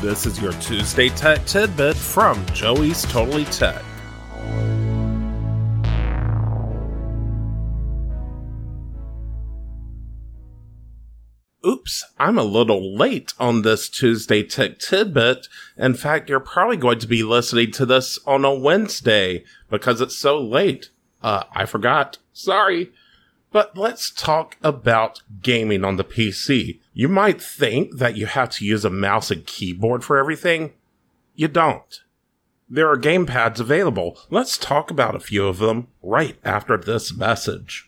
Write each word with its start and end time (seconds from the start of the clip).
This 0.00 0.26
is 0.26 0.40
your 0.40 0.52
Tuesday 0.52 1.08
Tech 1.08 1.44
Tidbit 1.44 1.96
from 1.96 2.46
Joey's 2.54 3.02
Totally 3.06 3.44
Tech. 3.46 3.82
Oops, 11.66 12.04
I'm 12.16 12.38
a 12.38 12.44
little 12.44 12.96
late 12.96 13.34
on 13.40 13.62
this 13.62 13.88
Tuesday 13.88 14.44
Tech 14.44 14.78
Tidbit. 14.78 15.48
In 15.76 15.94
fact, 15.94 16.30
you're 16.30 16.38
probably 16.38 16.76
going 16.76 17.00
to 17.00 17.08
be 17.08 17.24
listening 17.24 17.72
to 17.72 17.84
this 17.84 18.20
on 18.24 18.44
a 18.44 18.54
Wednesday 18.54 19.42
because 19.68 20.00
it's 20.00 20.16
so 20.16 20.40
late. 20.40 20.90
Uh, 21.24 21.42
I 21.52 21.66
forgot. 21.66 22.18
Sorry. 22.32 22.92
But 23.50 23.76
let's 23.76 24.10
talk 24.10 24.56
about 24.62 25.22
gaming 25.42 25.84
on 25.84 25.96
the 25.96 26.04
PC. 26.04 26.80
You 26.92 27.08
might 27.08 27.40
think 27.40 27.96
that 27.96 28.16
you 28.16 28.26
have 28.26 28.50
to 28.50 28.64
use 28.64 28.84
a 28.84 28.90
mouse 28.90 29.30
and 29.30 29.46
keyboard 29.46 30.04
for 30.04 30.18
everything. 30.18 30.74
You 31.34 31.48
don't. 31.48 32.02
There 32.68 32.90
are 32.90 32.98
gamepads 32.98 33.60
available. 33.60 34.18
Let's 34.28 34.58
talk 34.58 34.90
about 34.90 35.14
a 35.14 35.20
few 35.20 35.46
of 35.46 35.58
them 35.58 35.88
right 36.02 36.36
after 36.44 36.76
this 36.76 37.16
message. 37.16 37.87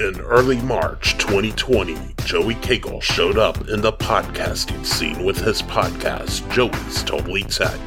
In 0.00 0.20
early 0.20 0.58
March 0.62 1.18
2020, 1.18 1.96
Joey 2.24 2.54
Cagle 2.54 3.02
showed 3.02 3.36
up 3.36 3.68
in 3.68 3.80
the 3.80 3.92
podcasting 3.92 4.86
scene 4.86 5.24
with 5.24 5.36
his 5.38 5.60
podcast, 5.60 6.48
Joey's 6.52 7.02
Totally 7.02 7.42
Tech. 7.42 7.80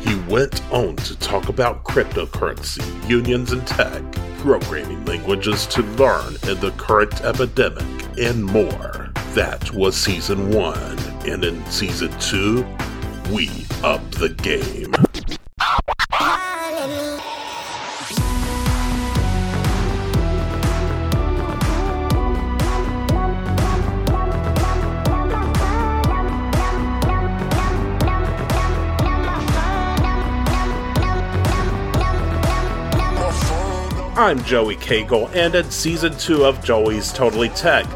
He 0.00 0.14
went 0.32 0.62
on 0.72 0.94
to 0.94 1.18
talk 1.18 1.48
about 1.48 1.82
cryptocurrency, 1.82 2.84
unions 3.08 3.50
and 3.50 3.66
tech, 3.66 4.00
programming 4.38 5.04
languages 5.06 5.66
to 5.66 5.82
learn 5.82 6.34
in 6.46 6.60
the 6.60 6.72
current 6.78 7.20
epidemic, 7.22 7.84
and 8.16 8.44
more. 8.44 9.10
That 9.34 9.72
was 9.72 9.96
season 9.96 10.52
one, 10.52 10.98
and 11.26 11.44
in 11.44 11.66
season 11.66 12.16
two, 12.20 12.64
we 13.32 13.50
upped 13.82 14.20
the 14.20 14.28
game. 14.28 14.94
I'm 34.20 34.44
Joey 34.44 34.76
Cagle, 34.76 35.34
and 35.34 35.54
in 35.54 35.70
season 35.70 36.14
two 36.18 36.44
of 36.44 36.62
Joey's 36.62 37.10
Totally 37.10 37.48
Tech, 37.48 37.86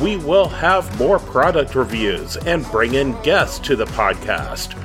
we 0.00 0.16
will 0.16 0.46
have 0.46 0.96
more 0.96 1.18
product 1.18 1.74
reviews 1.74 2.36
and 2.36 2.64
bring 2.66 2.94
in 2.94 3.20
guests 3.22 3.58
to 3.66 3.74
the 3.74 3.86
podcast. 3.86 4.78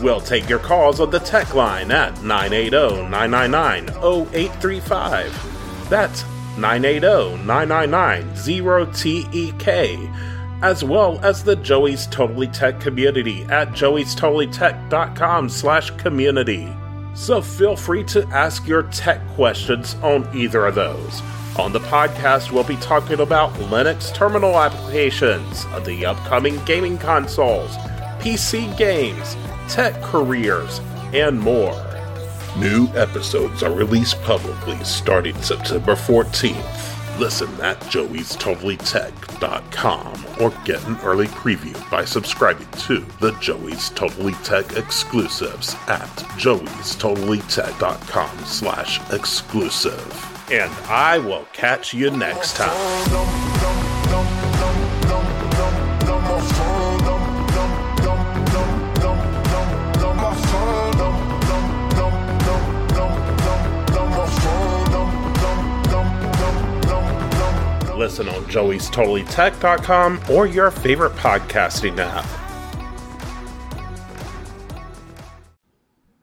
We'll 0.00 0.22
take 0.22 0.48
your 0.48 0.58
calls 0.58 0.98
on 0.98 1.10
the 1.10 1.18
tech 1.18 1.54
line 1.54 1.90
at 1.90 2.22
980 2.22 3.10
999 3.10 3.90
0835. 4.34 5.90
That's 5.90 6.24
980 6.56 7.44
999 7.44 8.34
0TEK, 8.34 10.62
as 10.62 10.82
well 10.82 11.22
as 11.22 11.44
the 11.44 11.56
Joey's 11.56 12.06
Totally 12.06 12.46
Tech 12.46 12.80
community 12.80 13.42
at 13.50 13.72
joeystotallytech.com 13.72 15.50
slash 15.50 15.90
community 15.90 16.74
so 17.14 17.42
feel 17.42 17.76
free 17.76 18.04
to 18.04 18.26
ask 18.28 18.66
your 18.66 18.84
tech 18.84 19.20
questions 19.30 19.94
on 20.02 20.28
either 20.34 20.66
of 20.66 20.74
those. 20.74 21.22
On 21.58 21.72
the 21.72 21.80
podcast, 21.80 22.52
we'll 22.52 22.64
be 22.64 22.76
talking 22.76 23.20
about 23.20 23.52
Linux 23.54 24.14
terminal 24.14 24.58
applications, 24.58 25.66
the 25.84 26.06
upcoming 26.06 26.62
gaming 26.64 26.96
consoles, 26.96 27.76
PC 28.20 28.76
games, 28.78 29.36
tech 29.68 30.00
careers, 30.02 30.80
and 31.12 31.38
more. 31.38 31.74
New 32.56 32.88
episodes 32.94 33.62
are 33.62 33.72
released 33.72 34.20
publicly 34.22 34.82
starting 34.84 35.40
September 35.42 35.94
14th. 35.94 36.99
Listen 37.18 37.50
at 37.60 37.80
joeystotallytech.com 37.80 40.26
or 40.40 40.50
get 40.64 40.86
an 40.86 40.96
early 41.02 41.26
preview 41.26 41.90
by 41.90 42.04
subscribing 42.04 42.68
to 42.82 43.00
the 43.20 43.32
Joey's 43.40 43.90
Totally 43.90 44.34
Tech 44.44 44.76
exclusives 44.76 45.74
at 45.88 46.06
joeystotallytech.com 46.38 48.38
slash 48.44 49.00
exclusive. 49.12 50.50
And 50.50 50.72
I 50.88 51.18
will 51.18 51.46
catch 51.52 51.92
you 51.94 52.10
next 52.10 52.56
time. 52.56 53.49
Listen 68.20 68.34
on 68.34 68.50
joeystotallytech.com 68.50 70.20
or 70.30 70.46
your 70.46 70.70
favorite 70.70 71.12
podcasting 71.12 71.96
app. 71.98 72.26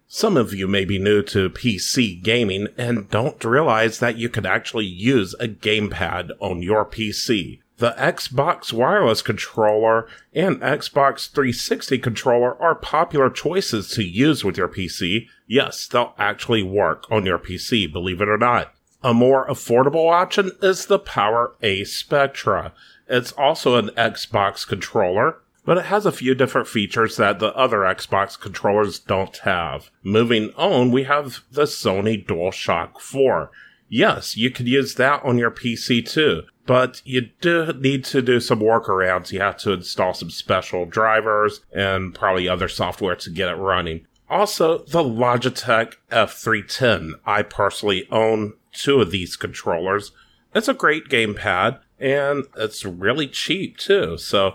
Some 0.06 0.38
of 0.38 0.54
you 0.54 0.68
may 0.68 0.86
be 0.86 1.00
new 1.00 1.24
to 1.24 1.50
PC 1.50 2.22
gaming 2.22 2.68
and 2.78 3.10
don't 3.10 3.44
realize 3.44 3.98
that 3.98 4.16
you 4.16 4.30
can 4.30 4.46
actually 4.46 4.86
use 4.86 5.34
a 5.40 5.48
gamepad 5.48 6.30
on 6.40 6.62
your 6.62 6.86
PC. 6.86 7.62
The 7.78 7.96
Xbox 7.98 8.72
Wireless 8.72 9.24
Controller 9.24 10.08
and 10.36 10.62
Xbox 10.62 11.32
360 11.32 11.98
controller 11.98 12.62
are 12.62 12.76
popular 12.76 13.32
choices 13.32 13.90
to 13.92 14.04
use 14.04 14.44
with 14.44 14.58
your 14.58 14.68
PC. 14.68 15.28
Yes, 15.48 15.88
they'll 15.88 16.14
actually 16.20 16.62
work 16.62 17.06
on 17.10 17.26
your 17.26 17.40
PC, 17.40 17.92
believe 17.92 18.22
it 18.22 18.30
or 18.30 18.38
not. 18.38 18.72
A 19.08 19.14
more 19.14 19.48
affordable 19.48 20.12
option 20.12 20.52
is 20.62 20.88
the 20.88 21.00
Power 21.00 21.56
A 21.64 21.86
Spectra. 21.86 22.74
It's 23.08 23.32
also 23.32 23.76
an 23.76 23.88
Xbox 23.92 24.68
controller, 24.68 25.38
but 25.64 25.78
it 25.78 25.86
has 25.86 26.06
a 26.06 26.12
few 26.12 26.36
different 26.36 26.68
features 26.68 27.16
that 27.16 27.40
the 27.40 27.56
other 27.56 27.84
Xbox 27.84 28.38
controllers 28.38 29.00
don't 29.00 29.38
have. 29.38 29.92
Moving 30.04 30.52
on, 30.58 30.92
we 30.92 31.04
have 31.04 31.40
the 31.50 31.64
Sony 31.64 32.22
DualShock 32.28 33.00
4. 33.00 33.50
Yes, 33.88 34.36
you 34.36 34.52
could 34.52 34.68
use 34.68 34.96
that 34.96 35.24
on 35.24 35.38
your 35.38 35.52
PC 35.52 36.06
too. 36.06 36.44
but 36.66 37.02
you 37.06 37.30
do 37.40 37.72
need 37.80 38.04
to 38.04 38.22
do 38.22 38.42
some 38.42 38.60
workarounds. 38.60 39.32
You 39.32 39.40
have 39.40 39.56
to 39.60 39.72
install 39.72 40.16
some 40.16 40.30
special 40.30 40.86
drivers 40.86 41.62
and 41.72 42.14
probably 42.14 42.50
other 42.50 42.68
software 42.68 43.16
to 43.16 43.30
get 43.30 43.48
it 43.48 43.56
running. 43.56 44.06
Also, 44.30 44.80
the 44.80 45.02
Logitech 45.02 45.94
F310. 46.12 47.14
I 47.26 47.44
personally 47.44 48.06
own 48.12 48.56
two 48.78 49.02
of 49.02 49.12
these 49.12 49.36
controllers. 49.36 50.12
It's 50.56 50.68
a 50.68 50.74
great 50.74 51.10
gamepad 51.10 51.80
and 52.00 52.46
it's 52.56 52.86
really 52.86 53.28
cheap 53.28 53.78
too. 53.78 54.18
So 54.18 54.54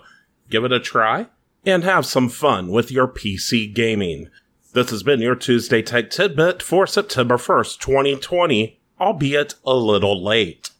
give 0.51 0.65
it 0.65 0.73
a 0.73 0.81
try 0.81 1.27
and 1.65 1.85
have 1.85 2.07
some 2.07 2.29
fun 2.29 2.69
with 2.69 2.91
your 2.91 3.09
PC 3.09 3.73
gaming. 3.73 4.29
This 4.73 4.91
has 4.91 5.03
been 5.03 5.21
your 5.21 5.37
Tuesday 5.37 5.83
Tech 5.83 6.11
Tidbit 6.11 6.63
for 6.63 6.87
September 6.87 7.37
1st, 7.37 7.79
2020, 7.79 8.81
albeit 8.99 9.55
a 9.65 9.75
little 9.75 10.23
late. 10.23 10.71